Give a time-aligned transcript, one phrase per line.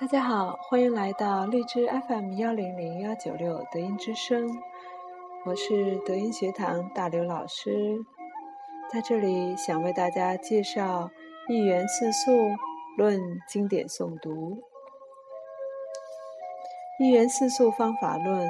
[0.00, 4.48] 大家好，欢迎来到荔枝 FM 幺零零幺九六德音之声，
[5.44, 8.02] 我是德音学堂大刘老师，
[8.90, 11.10] 在这里想为大家介绍
[11.52, 12.32] 《一元四素
[12.96, 14.30] 论经典诵读》。
[16.98, 18.48] 《一元四素方法论》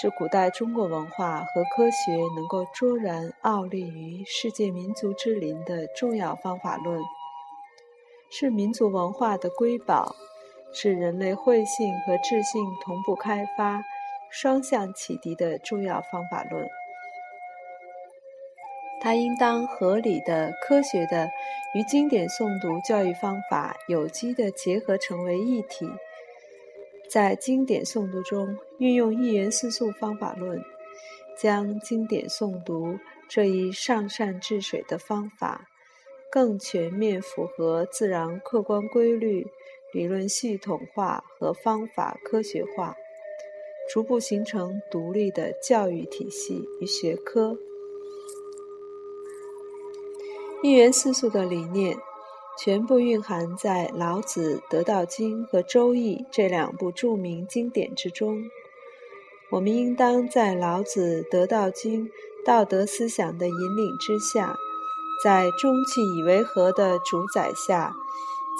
[0.00, 7.02] 是古代中国文化和科学能够卓然傲立于世界民族之林的重要方法论，
[8.30, 10.14] 是民族文化的瑰宝。
[10.78, 13.82] 是人类慧性和智性同步开发、
[14.30, 16.68] 双向启迪的重要方法论。
[19.00, 21.30] 它应当合理的、科学的
[21.74, 25.88] 与经典诵读教育方法有机的结合成为一体，
[27.08, 30.62] 在经典诵读中运用一元四素方法论，
[31.38, 32.98] 将经典诵读
[33.30, 35.68] 这一上善治水的方法，
[36.30, 39.46] 更全面符合自然客观规律。
[39.92, 42.96] 理论系统化和方法科学化，
[43.90, 47.56] 逐步形成独立的教育体系与学科。
[50.62, 51.96] 一元四素的理念
[52.58, 58.42] 全部蕴含在《老子》《得道经》和《周易》这两部著名经典之中。
[59.50, 62.08] 我们应当在老子《得道经》
[62.44, 64.56] 道德思想的引领之下，
[65.22, 67.94] 在中气以为和的主宰下。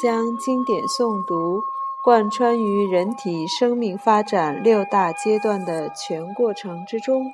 [0.00, 1.62] 将经典诵读
[2.04, 7.32] 贯穿于人体生命发展六大阶段的全过程之中，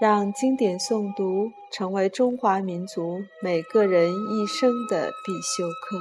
[0.00, 5.98] 让经典诵读成为中华民族每个人一生的必修课。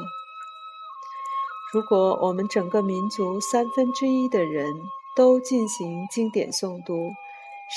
[1.74, 4.72] 如果我们整个民族三分之一的人
[5.16, 7.12] 都进行经典诵读，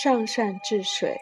[0.02, 1.16] 上善治水，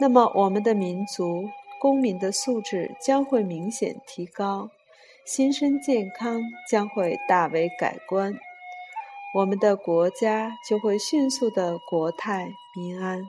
[0.00, 1.48] 那么我们的民族
[1.80, 4.68] 公民的素质将会明显提高。
[5.24, 8.34] 心身健康将会大为改观，
[9.36, 13.22] 我们的国家就会迅速的国泰民安。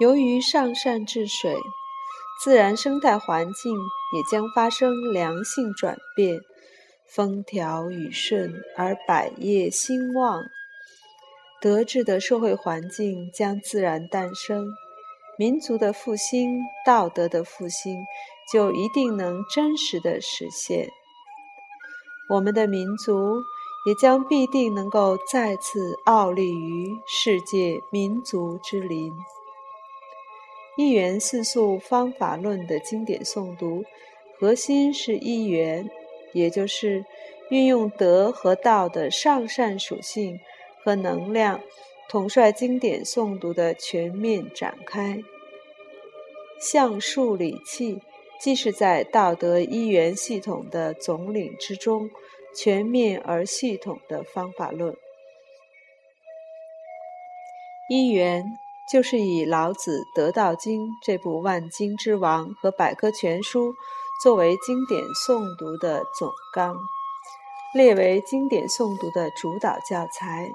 [0.00, 1.56] 由于上善治水，
[2.42, 3.72] 自然生态环境
[4.14, 6.40] 也将发生良性转变，
[7.08, 10.42] 风调雨顺而百业兴旺，
[11.60, 14.66] 德治的社会环境将自然诞生，
[15.38, 18.04] 民族的复兴，道德的复兴。
[18.52, 20.88] 就一定能真实的实现，
[22.28, 23.42] 我们的民族
[23.86, 29.12] 也将必定能够再次傲立于世界民族之林。
[30.76, 33.84] 一元四素方法论的经典诵读，
[34.38, 35.90] 核心是一元，
[36.32, 37.04] 也就是
[37.50, 40.38] 运用德和道的上善属性
[40.84, 41.60] 和能量，
[42.08, 45.22] 统帅经典诵读的全面展开，
[46.60, 48.02] 象数理气。
[48.38, 52.10] 既是在道德一元系统的总领之中，
[52.54, 54.96] 全面而系统的方法论。
[57.88, 58.44] 一元
[58.90, 63.74] 就是以老子《得道经》这部万经之王和百科全书
[64.22, 66.76] 作为经典诵读的总纲，
[67.74, 70.50] 列为经典诵读的主导教材。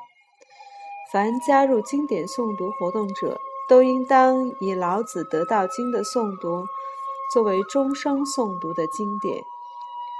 [1.12, 3.38] 凡加入经典诵读活动者，
[3.68, 6.66] 都应当以老子《得道经》的诵读。
[7.32, 9.42] 作为终生诵读的经典，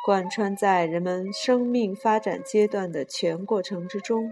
[0.06, 4.32] 贯穿在人们生命发展阶段的全过程之中，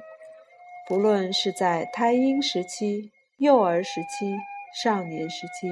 [0.88, 4.34] 不论是在胎婴时期、幼儿时期、
[4.82, 5.68] 少年时期、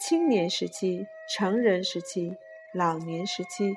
[0.00, 2.34] 青年时期、成人时期、
[2.74, 3.76] 老年时期，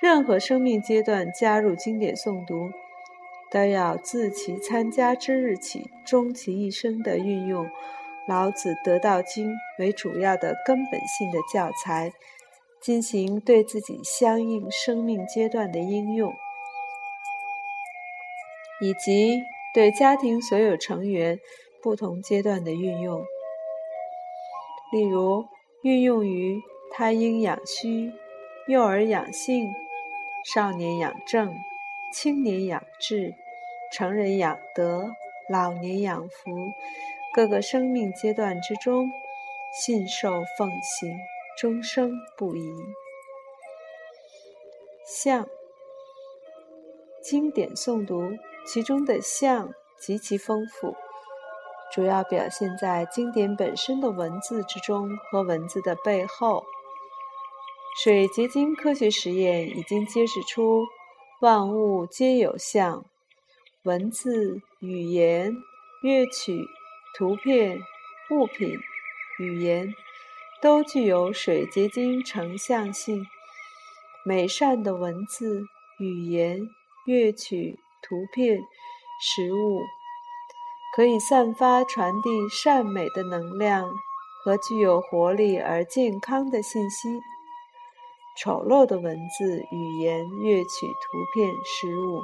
[0.00, 2.70] 任何生命阶段加入经典诵读，
[3.50, 7.68] 都要自其参加之日起，终其一生的运用。
[8.28, 12.12] 老子《得道经》为主要的根本性的教材，
[12.80, 16.32] 进行对自己相应生命阶段的应用，
[18.80, 19.42] 以及
[19.74, 21.38] 对家庭所有成员
[21.82, 23.24] 不同阶段的运用。
[24.92, 25.44] 例如，
[25.82, 26.60] 运用于
[26.92, 28.12] 胎婴养虚、
[28.68, 29.72] 幼儿养性、
[30.54, 31.54] 少年养正、
[32.12, 33.34] 青年养志、
[33.92, 35.10] 成人养德、
[35.48, 36.50] 老年养福。
[37.32, 39.08] 各个生命阶段之中，
[39.72, 41.16] 信受奉行，
[41.56, 42.74] 终生不移。
[45.06, 45.46] 像，
[47.22, 48.20] 经典诵读，
[48.66, 50.96] 其中的象极其丰富，
[51.92, 56.64] 主要表现在经典本身的文字之中和文字的背后。
[58.02, 60.84] 水结晶科学实验已经揭示出，
[61.40, 63.04] 万物皆有象，
[63.84, 65.52] 文字、语言、
[66.02, 66.66] 乐曲。
[67.16, 67.80] 图片、
[68.30, 68.78] 物品、
[69.38, 69.94] 语言
[70.62, 73.26] 都具有水结晶成像性，
[74.24, 75.64] 美善的文字、
[75.98, 76.60] 语言、
[77.06, 78.60] 乐曲、图片、
[79.20, 79.80] 食物，
[80.94, 83.90] 可以散发、传递善美的能量
[84.44, 87.08] 和具有活力而健康的信息。
[88.38, 92.22] 丑陋的文字、语言、乐曲、图片、食物，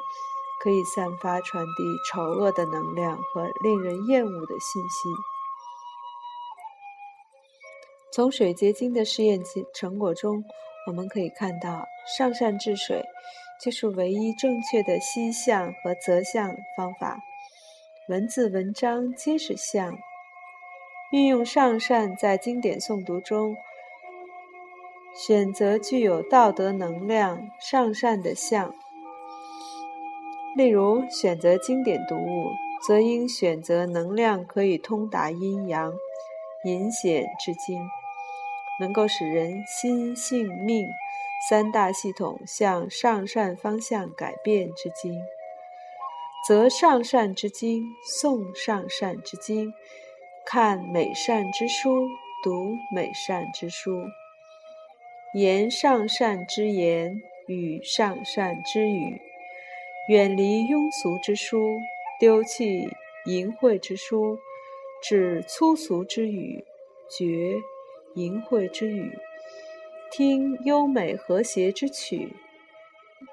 [0.63, 5.09] 可以散发、传递丑恶的能量和令人厌恶的信息。
[8.13, 9.43] 从水结晶的试验
[9.75, 10.43] 成果中，
[10.87, 11.87] 我们可以看到，
[12.17, 13.05] 上善治水
[13.63, 17.19] 就是唯一正确的析相和择相方法。
[18.09, 19.99] 文字文章皆是相，
[21.13, 23.57] 运用上善在经典诵读中，
[25.15, 28.75] 选择具有道德能量、上善的相。
[30.57, 32.51] 例如，选择经典读物，
[32.87, 35.93] 则应选择能量可以通达阴阳、
[36.65, 37.79] 隐显之经。
[38.81, 40.87] 能够使人心性命
[41.49, 45.15] 三大系统向上善方向改变之经，
[46.47, 47.85] 则上善之经，
[48.21, 49.73] 诵上善之经，
[50.47, 52.07] 看美善之书，
[52.43, 53.91] 读美善之书，
[55.35, 59.21] 言上善之言，语上善之语，
[60.09, 61.79] 远离庸俗之书，
[62.21, 62.89] 丢弃
[63.25, 64.39] 淫秽之书，
[65.03, 66.65] 止粗俗之语，
[67.11, 67.57] 绝。
[68.15, 69.13] 淫秽之语，
[70.11, 72.33] 听优美和谐之曲，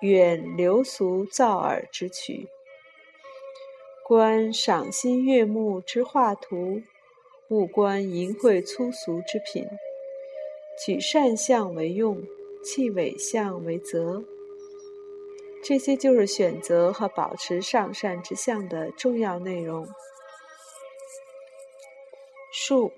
[0.01, 2.49] 远流俗造耳之曲；
[4.05, 6.81] 观赏心悦目之画图，
[7.47, 9.65] 勿观淫秽粗俗之品。
[10.83, 12.21] 取善相为用，
[12.61, 14.25] 弃伪相为则。
[15.63, 19.87] 这些就是选择和保持上善之相的重要内容。
[22.51, 22.91] 数。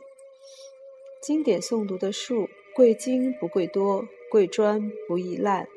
[1.21, 5.67] 经典诵读的术，贵精不贵多，贵专不易烂，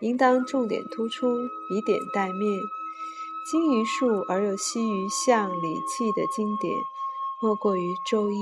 [0.00, 1.26] 应当重点突出，
[1.70, 2.60] 以点带面。
[3.50, 6.74] 精于术而又稀于象理气的经典，
[7.40, 8.34] 莫过于《周易》。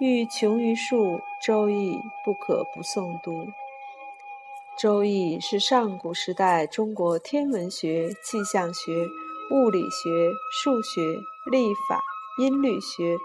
[0.00, 1.94] 欲穷于术，《周易》
[2.24, 3.32] 不可不诵读。
[4.78, 9.08] 《周易》是上古时代中国天文学、气象学、
[9.50, 11.00] 物理学、数学、
[11.50, 12.00] 历法、
[12.38, 13.18] 音律学。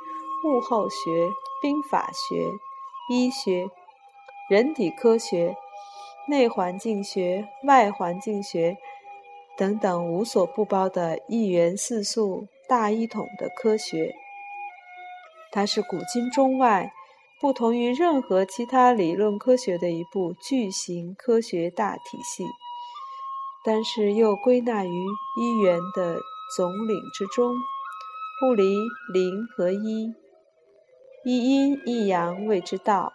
[0.46, 1.30] 物候学、
[1.62, 2.44] 兵法学、
[3.10, 3.66] 医学、
[4.50, 5.56] 人体科学、
[6.28, 8.76] 内环境学、外环境学
[9.56, 14.14] 等等无所不包的一元四素大一统的科学，
[15.50, 16.92] 它是古今中外
[17.44, 22.46] 不同于任何其他理论科学的一部巨型科学大体系，
[23.66, 24.90] 但是又归纳于
[25.38, 26.16] 一元的
[26.56, 27.54] 总领之中，
[28.40, 28.64] 不离
[29.14, 30.14] 零和一。
[31.26, 33.12] 一阴一阳谓之道。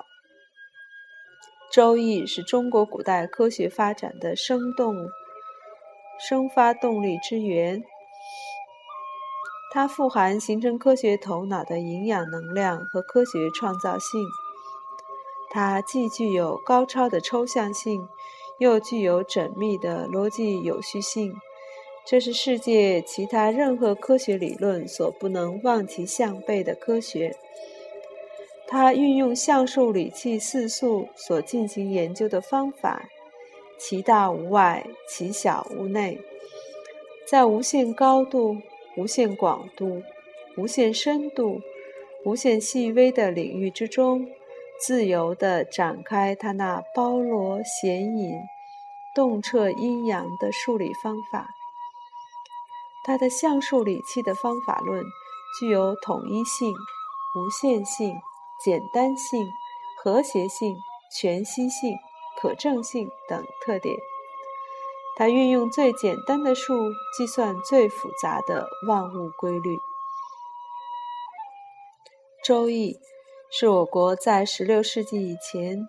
[1.75, 4.95] 《周易》是中国古代科学发展的生动、
[6.29, 7.83] 生发动力之源，
[9.71, 14.21] 它富含形成科学头脑的营养能量和科学创造性。
[15.51, 18.09] 它既具有高超的抽象性，
[18.59, 21.35] 又具有缜密的逻辑有序性，
[22.07, 27.37] 这是世界其他任何科学理论所不能望其项背的科学。
[28.67, 33.09] 它运用象数理气四素所进行研究的方法，
[33.79, 36.21] 其大无外，其小无内，
[37.27, 38.59] 在无限高度、
[38.97, 40.03] 无限广度、
[40.57, 41.61] 无限深度、
[42.25, 44.27] 无限细微的领域之中，
[44.81, 48.33] 自由地展开他那包罗显隐、
[49.15, 51.49] 洞彻阴阳的数理方法。
[53.05, 55.03] 他的象数理气的方法论
[55.59, 58.15] 具有统一性、无限性。
[58.65, 59.49] 简单性、
[60.03, 60.77] 和谐性、
[61.17, 61.97] 全息性、
[62.43, 63.95] 可证性等特点。
[65.19, 69.75] 它运用最简单的数计算最复杂的万物规律。
[72.45, 72.93] 《周易》
[73.51, 75.89] 是我国在16世纪以前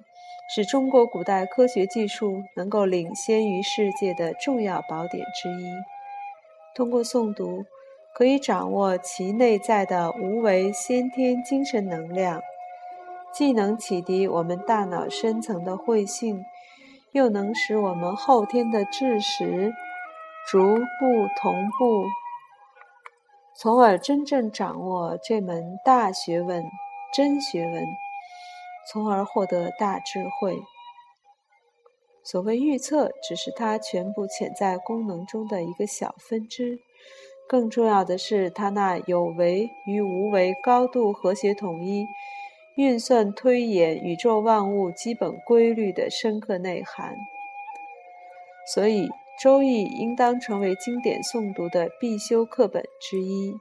[0.53, 5.69] 使中国古代科学技术能够领先于世界的重要宝典之一。
[6.73, 7.65] 通过诵读，
[8.15, 12.41] 可以掌握其内在的无为先天精神能量。
[13.31, 16.43] 既能启迪我们大脑深层的慧性，
[17.11, 19.73] 又能使我们后天的知识
[20.49, 22.05] 逐步同步，
[23.55, 26.63] 从而真正掌握这门大学问、
[27.13, 27.83] 真学问，
[28.91, 30.61] 从而获得大智慧。
[32.23, 36.77] 所谓预测，只是它全部潜在功能中的一个小分支，
[37.47, 42.05] 更重要的是它那有为与无为高度和谐统一。
[42.79, 47.13] 运算推演宇宙万物基本规律的深刻内涵。
[48.73, 49.07] 所以
[49.43, 53.53] 《周易》应当成为经典诵读的必修课本之一。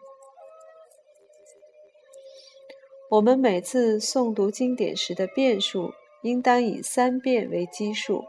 [3.11, 5.91] 我们每次诵读经典时的遍数，
[6.23, 8.23] 应当以三遍为基数，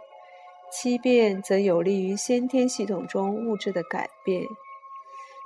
[0.72, 4.41] 七遍则有利于先天系统中物质的改变。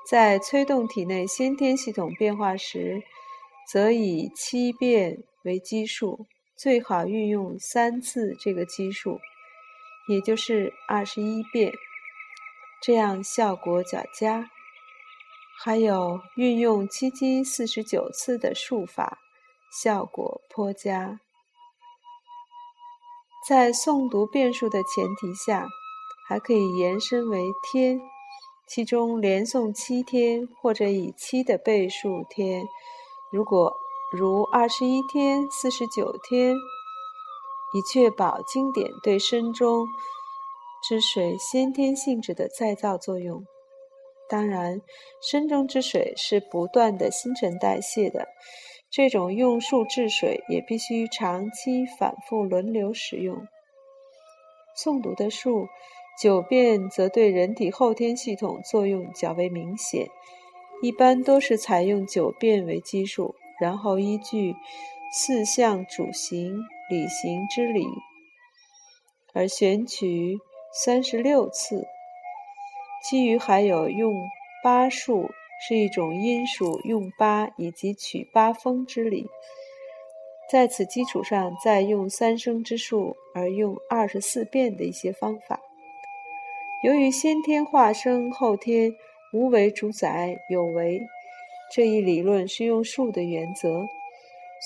[0.09, 3.03] 在催动体内先天系统变化时，
[3.69, 9.19] 则以七遍为基数，最好运用三次这个基数，
[10.07, 11.73] 也就是二十一遍，
[12.81, 14.49] 这样效果较佳。
[15.63, 19.19] 还有运用七七四十九次的数法。
[19.81, 21.19] 效果颇佳。
[23.49, 25.67] 在诵读变数的前提下，
[26.29, 27.99] 还可以延伸为天，
[28.67, 32.63] 其中连诵七天，或者以七的倍数天。
[33.31, 33.73] 如果
[34.15, 36.55] 如二十一天、四十九天，
[37.73, 39.87] 以确保经典对身中
[40.87, 43.43] 之水先天性质的再造作用。
[44.29, 44.79] 当然，
[45.19, 48.27] 身中之水是不断的新陈代谢的。
[48.91, 53.47] 这种用数治水也必须长期反复轮流使用。
[54.77, 55.67] 诵读的数
[56.21, 60.07] 九遍，则对人体后天系统作用较为明显。
[60.83, 64.53] 一般都是采用九遍为基数，然后依据
[65.13, 66.53] 四象主行、
[66.89, 67.85] 理行之理
[69.33, 70.37] 而选取
[70.83, 71.87] 三十六次。
[73.03, 74.13] 其余还有用
[74.61, 75.31] 八数。
[75.65, 79.27] 是一种因数用八以及取八风之理，
[80.51, 85.61] 在此基础上再用三声之数而用二十四变的一些方法。
[86.83, 88.91] 由于先天化生，后天
[89.31, 90.99] 无为主宰有为
[91.71, 93.85] 这一理论是用数的原则，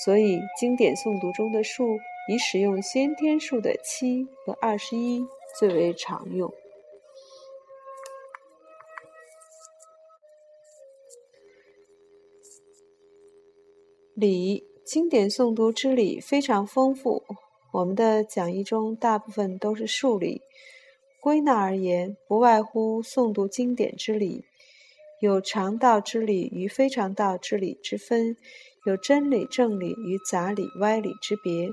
[0.04, 5.24] 所以经典诵读中的数以使用先天数的七和二十一
[5.58, 6.52] 最为常用。
[14.14, 17.22] 礼经典诵读之礼非常丰富，
[17.72, 20.42] 我们的讲义中大部分都是数礼。
[21.20, 24.44] 归纳而言，不外乎诵读经典之礼，
[25.20, 28.36] 有常道之理与非常道之理之分，
[28.86, 31.70] 有真理正理与杂理歪理之别。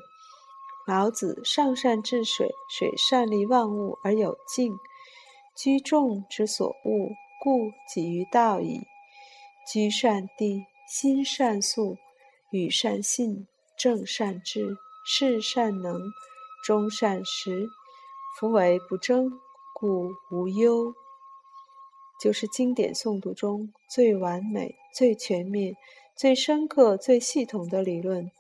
[0.87, 4.75] 老子上善治水，水善利万物而有静，
[5.55, 7.09] 居众之所恶，
[7.43, 8.81] 故几于道矣。
[9.71, 11.97] 居善地，心善素。
[12.51, 13.47] 与善信，
[13.77, 15.99] 正善治，事善能，
[16.63, 17.67] 终善实。
[18.39, 19.31] 夫为不争，
[19.73, 20.93] 故无忧。
[22.19, 25.75] 就是经典诵读中最完美、最全面、
[26.15, 28.31] 最深刻、最系统的理论，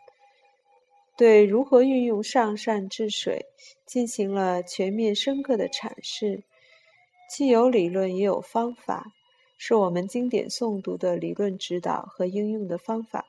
[1.17, 3.45] 对如何运用上善治水
[3.85, 6.43] 进行了全面深刻的阐释，
[7.29, 9.05] 既有理论也有方法，
[9.57, 13.25] 是我们经典诵读的理论指导和应用的方法。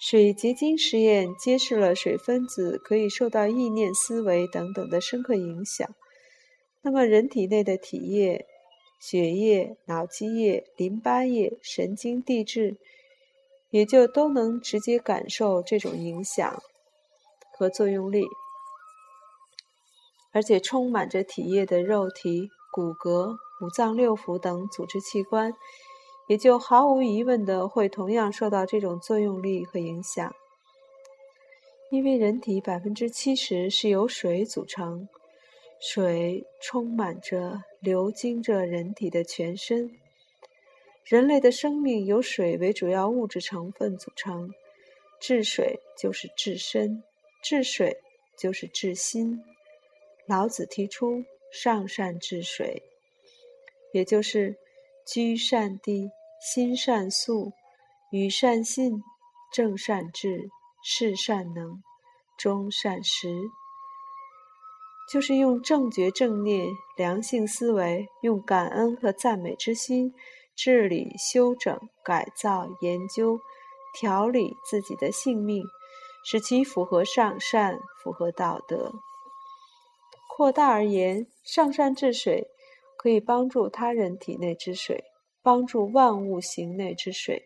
[0.00, 5.92] 水结晶实验揭示了水分子可以受到意念、思维等等的深刻影响。
[6.82, 8.46] 那么，人体内的体液、
[8.98, 12.76] 血液、脑积液、淋巴液、神经递质，
[13.70, 16.62] 也就都能直接感受这种影响
[17.52, 18.26] 和作用力。
[20.32, 25.54] 而且，充满着体液的肉体、骨骼、五脏六腑等组织器官。
[26.28, 30.34] 也就毫无疑问的会同样受到这种作用力和影响，
[31.90, 35.08] 因为人体百分之七十是由水组成，
[35.80, 39.98] 水充满着、流经着人体的全身。
[41.04, 44.52] 人类的生命由水为主要物质成分组成，
[45.20, 47.02] 治水就是治身，
[47.42, 47.98] 治水
[48.36, 49.42] 就是治心。
[50.26, 52.82] 老子提出上善治水，
[53.92, 54.56] 也就是
[55.06, 56.10] 居善地。
[56.40, 57.52] 心善素，
[58.12, 59.02] 与善信，
[59.52, 60.48] 正善治，
[60.84, 61.82] 事善能，
[62.36, 63.28] 终善实。
[65.10, 70.12] 就是用正觉正念、良性思维，用感恩和赞美之心，
[70.54, 73.38] 治理、修整、改造、研究、
[73.98, 75.64] 调理自己的性命，
[76.24, 78.92] 使其符合上善，符合道德。
[80.36, 82.46] 扩大而言，上善治水，
[82.96, 85.04] 可以帮助他人体内之水。
[85.40, 87.42] 帮助万物行内之水，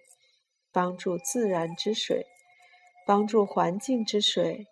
[0.73, 2.26] 帮助自然之水，
[3.07, 4.66] 帮助环境之水，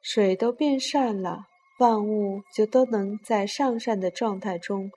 [0.00, 1.40] 水都变善了，
[1.78, 4.90] 万物就都能在上善的状态中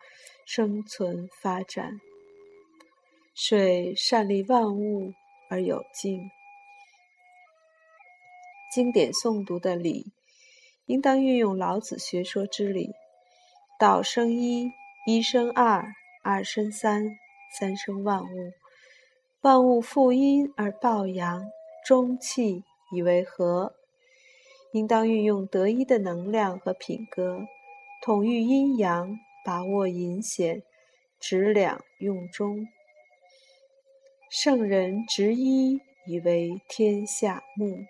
[0.45, 1.99] 生存发展。
[3.33, 5.13] 水善利万物
[5.49, 6.29] 而有静。
[8.73, 10.11] 经典诵读的理，
[10.85, 12.91] 应当运用老子学说之理，
[13.79, 14.69] 道生一，
[15.07, 15.85] 一生二，
[16.23, 17.17] 二生三，
[17.59, 18.51] 三生万物。
[19.41, 21.43] 万物负阴而抱阳，
[21.85, 23.73] 中气以为和。
[24.77, 27.41] 应当运用得一的能量和品格，
[28.01, 30.61] 统御阴阳，把握隐显，
[31.19, 32.67] 执两用中。
[34.29, 37.85] 圣人执一以为天下木。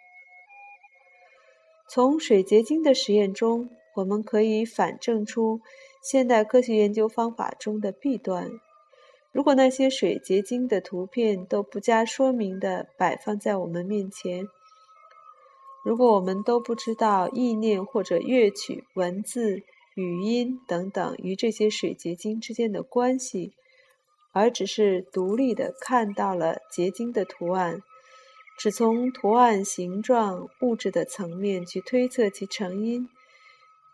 [1.89, 5.61] 从水结晶的实验中，我们可以反证出
[6.03, 8.49] 现代科学研究方法中的弊端。
[9.31, 14.47] 如果那些水结晶的图片都不加说明的摆放在我们面前，
[15.87, 19.61] 如果我们都不知道意念或者乐曲、文字、
[19.95, 23.53] 语音等等与这些水结晶之间的关系，
[24.33, 27.81] 而只是独立的看到了结晶的图案，
[28.59, 33.07] 只从图案、形状、物质的层面去推测其成因，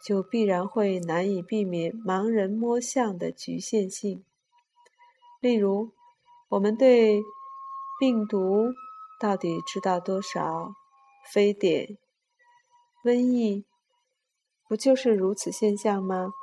[0.04, 4.24] 就必然会难以避免盲人摸象的局限性。
[5.40, 5.92] 例如，
[6.50, 7.22] 我们对
[8.00, 8.74] 病毒
[9.20, 10.74] 到底知道多少？
[11.32, 11.98] 非典、
[13.04, 13.66] 瘟疫，
[14.68, 16.34] 不就是如此现象吗？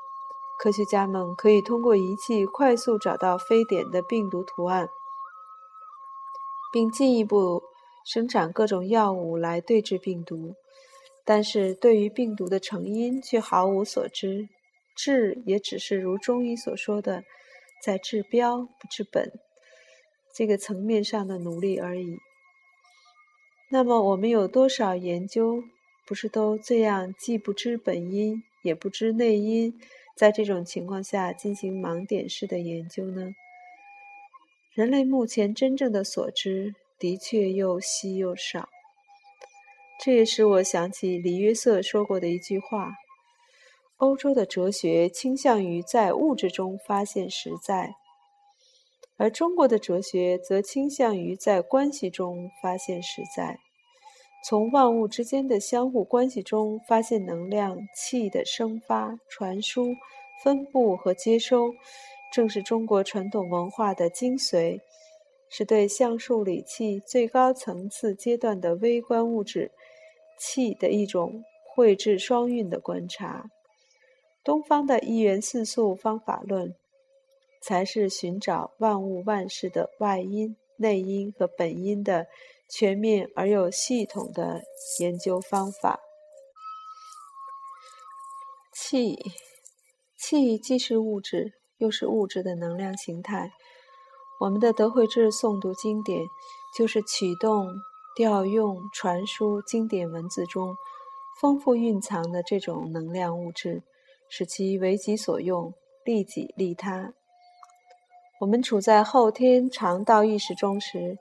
[0.59, 4.89] 科学家们可以通过仪器快速找到非典的病毒图案，
[6.73, 7.63] 并进一步
[8.05, 10.55] 生产各种药物来对治病毒。
[11.25, 14.49] 但是对于病毒的成因却毫无所知，
[14.97, 17.23] 治也只是如中医所说的。
[17.83, 19.33] 在治标不治本
[20.35, 22.19] 这个层面上的努力而已。
[23.73, 25.63] 那么，我们有多少研究
[26.05, 29.79] 不是都这样，既不知本因，也不知内因，
[30.17, 33.31] 在这种情况下进行盲点式的研究呢？
[34.75, 38.69] 人类目前真正的所知，的确又稀又少。
[40.03, 42.95] 这也使我想起李约瑟说过的一句话。
[43.99, 47.93] 欧洲的哲学倾向于在物质中发现实在，
[49.17, 53.59] 而中国的哲学则倾向于在关系中发现实在。
[54.43, 59.95] 从万物之间的相互关系中发现能量气的生发、传输、
[60.43, 61.75] 分布和接收，
[62.33, 64.81] 正是中国传统文化的精髓，
[65.51, 69.71] 是对橡树理气最高层次阶段的微观物质
[70.39, 73.51] 气的一种绘制双运的观察。
[74.43, 76.75] 东方的一元四素方法论，
[77.61, 82.27] 才是寻找万物万事的外因、内因和本因的
[82.71, 84.63] 全面而又系统的
[85.01, 86.01] 研究方法。
[88.73, 89.19] 气，
[90.17, 93.51] 气既是物质，又是物质的能量形态。
[94.41, 96.25] 我们的德惠智诵读经典，
[96.77, 97.69] 就是启动、
[98.17, 100.75] 调用、传输经典文字中
[101.41, 103.83] 丰富蕴藏的这种能量物质。
[104.33, 107.13] 使其为己所用，利己利他。
[108.39, 111.19] 我们处在后天肠道意识中时，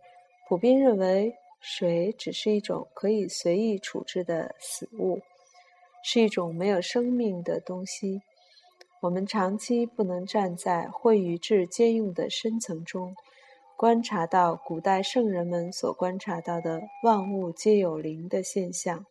[0.48, 5.20] 普遍认为水只是一种可以随意处置的死物，
[6.04, 8.22] 是一种没有生命的东西。
[9.02, 13.16] 我们长期不能站在慧与智兼用的深层中，
[13.78, 19.06] 观察到古代圣人们所观察到的万物皆有灵的现象。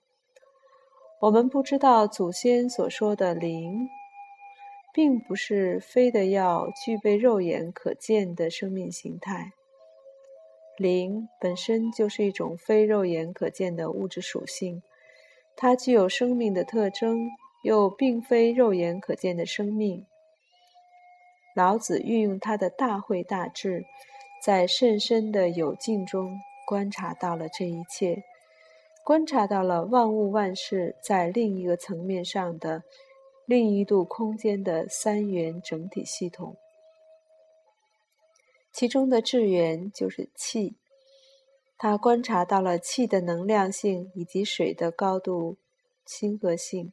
[1.21, 3.89] 我们不知道祖先所说的灵，
[4.93, 9.53] 并不是非得要具备肉眼可见的生命形态。
[10.79, 14.83] 灵本身就是一种非肉眼可见的物质属性，
[15.57, 17.29] 它具有生命的特征，
[17.62, 20.07] 又并非肉眼可见的生命。
[21.55, 23.85] 老子运用他的大慧大智，
[24.45, 28.23] 在甚深的有境中观察到了这一切。
[29.05, 32.83] 观察到了万物万事在另一个层面上的
[33.47, 36.57] 另一度空间的三元整体系统，
[38.79, 40.77] 其中的智源就是气。
[41.77, 45.57] 他观察到了气的能量性以及水的高度
[46.07, 46.93] 亲和性，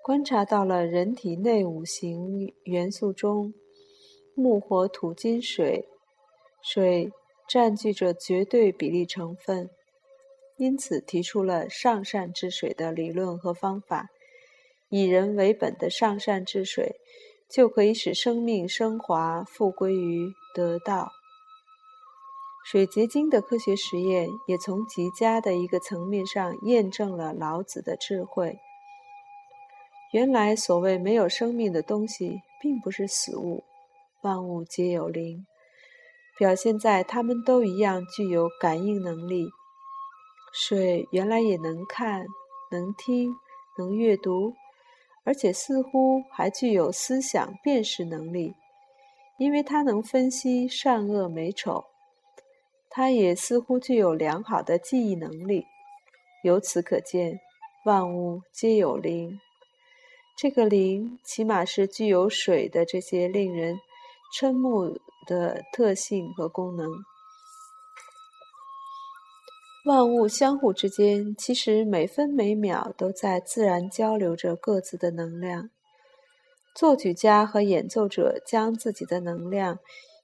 [0.00, 3.52] 观察到了人体内五行元素中
[4.36, 5.88] 木、火、土、金、水，
[6.62, 7.10] 水。
[7.48, 9.70] 占据着绝对比例成分，
[10.56, 14.08] 因此提出了上善治水的理论和方法。
[14.88, 16.96] 以人为本的上善治水，
[17.48, 21.12] 就可以使生命升华，复归于得道。
[22.64, 28.58] 水结晶的科学实验，也从极佳的一个层面上验证了老子的智慧。
[30.12, 33.62] 原来，所谓没有生命的东西，并不是死物，
[34.22, 35.46] 万物皆有灵。
[36.38, 39.48] 表现在它们都一样具有感应能力。
[40.52, 42.26] 水原来也能看、
[42.70, 43.36] 能听、
[43.78, 44.54] 能阅读，
[45.26, 48.54] 而且似乎还具有思想辨识能力，
[49.38, 51.84] 因为它能分析善恶美丑。
[52.88, 55.66] 它也似乎具有良好的记忆能力。
[56.44, 57.40] 由此可见，
[57.84, 59.38] 万物皆有灵。
[60.38, 63.76] 这个灵，起码是具有水的这些令人
[64.38, 66.88] 瞠目的特性和功能。
[69.86, 75.70] 万物相互之间，其实每分每秒都在自然交流着各自的能量。
[76.74, 79.78] 作曲家和演奏者将自己的能量，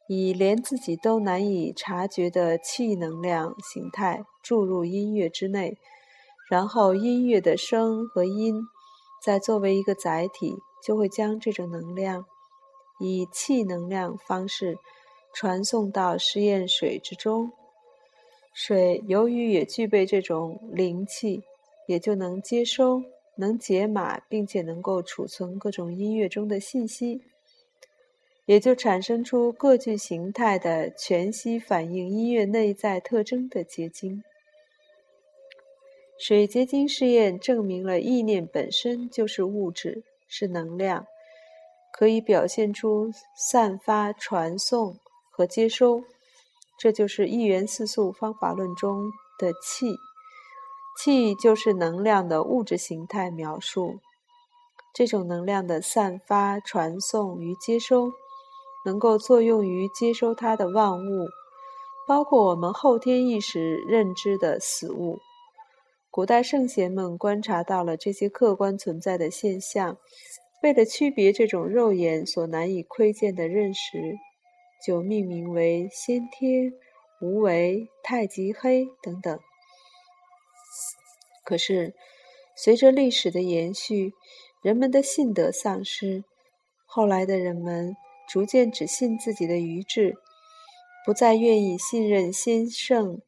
[0.08, 5.78] 以连自己都难以察觉的气能量形态注入音乐之内，
[6.50, 8.60] 然后音乐的声和音，
[9.24, 12.24] 再作为一个载体，就会将这种能量
[12.98, 14.76] 以气能量方式
[15.32, 17.52] 传送到实验水之中。
[18.52, 21.42] 水由于也具备这种灵气，
[21.86, 23.02] 也就能接收、
[23.36, 27.22] 能解码，并且能够储存各种音乐中的信息，
[28.44, 34.22] 也就产生出各具形态的全息反映音乐内在特征的结晶。
[36.18, 41.06] 水结晶试验证明了意念本身就是物质，是能量，
[41.90, 44.98] 可以表现出散发、传送
[45.30, 46.04] 和接收。
[46.82, 49.94] 这就是一元四素方法论中的气，
[50.98, 54.00] 气就是能量的物质形态描述。
[54.92, 58.10] 这种能量的散发、传送与接收，
[58.84, 61.28] 能够作用于接收它的万物，
[62.08, 65.20] 包括我们后天意识认知的死物。
[66.10, 69.98] 古代圣贤们观察到了这些客观存在的现象，
[70.64, 74.16] 为了区别这种肉眼所难以窥见的认识。
[74.84, 76.72] 就命名为先天、
[77.20, 79.38] 无为、太极黑等等。
[81.44, 81.94] 可是，
[82.56, 84.12] 随着历史的延续，
[84.62, 86.24] 人们的信德丧失，
[86.86, 87.96] 后来的人们
[88.28, 90.16] 逐渐只信自己的愚智，
[91.04, 93.20] 不再愿意信任先圣，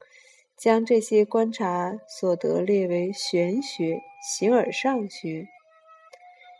[0.56, 5.46] 将这些观察所得列为玄学、形而上学，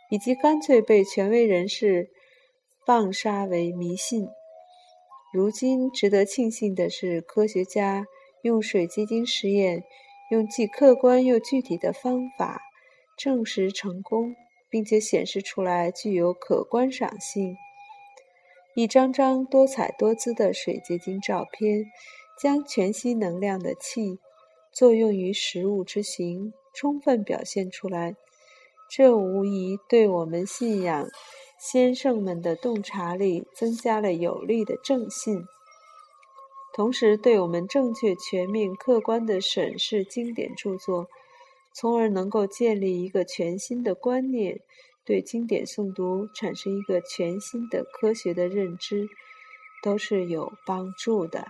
[0.09, 2.09] 以及干脆被权威人士
[2.85, 4.27] 棒杀为迷信。
[5.35, 8.07] 如今值得庆幸的是，科学家
[8.41, 9.83] 用水结晶实验，
[10.31, 12.61] 用既客观又具体的方法
[13.17, 14.33] 证实成功，
[14.69, 17.57] 并且显示出来具有可观赏性。
[18.75, 21.83] 一张张多彩多姿的水结晶照片，
[22.41, 24.17] 将全息能量的气
[24.71, 28.15] 作用于食物之形充分表现出来。
[28.89, 31.09] 这无疑对我们信仰。
[31.67, 35.47] 先生们的洞察力增加了有力的正信，
[36.75, 41.07] 同时对我们正确、全面、客观的审视经典著作，
[41.73, 44.61] 从而能够建立一个全新的观念，
[45.03, 49.09] 对经典诵读产生一个全新的科学的认知，
[49.81, 51.47] 都是有帮助的。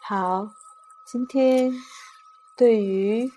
[0.00, 0.48] 好，
[1.10, 1.72] 今天
[2.56, 3.28] 对于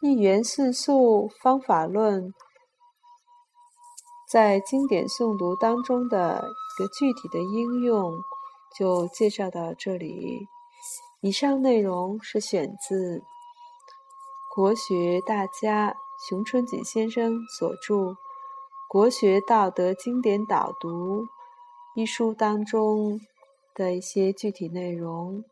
[0.00, 2.34] 一元四素方法论。
[4.30, 8.12] 在经典诵读当中的一个具体的应用，
[8.76, 10.46] 就介绍到这里。
[11.22, 13.22] 以上内容是选自
[14.54, 15.96] 国学大家
[16.28, 17.94] 熊春锦先生所著
[18.88, 21.22] 《国学道德经典导读》
[21.94, 23.20] 一书当中
[23.74, 25.42] 的一些具体内容。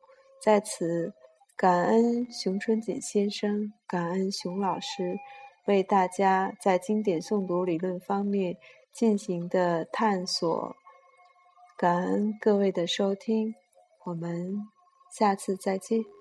[0.42, 1.14] 在此，
[1.56, 5.16] 感恩熊春锦先生，感恩熊老师。
[5.66, 8.56] 为大家在经典诵读理论方面
[8.92, 10.76] 进行的探索，
[11.76, 13.54] 感恩各位的收听，
[14.04, 14.66] 我们
[15.12, 16.15] 下次再见。